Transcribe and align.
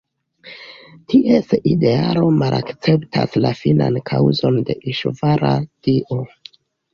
Ties 1.13 1.51
idearo 1.71 2.23
malakceptas 2.37 3.37
la 3.43 3.51
finan 3.61 4.01
kaŭzon 4.13 4.59
de 4.71 4.77
"Iŝvara" 4.95 5.53
(Dio). 5.91 6.19